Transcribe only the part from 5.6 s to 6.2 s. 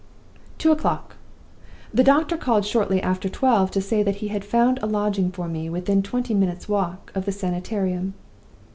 within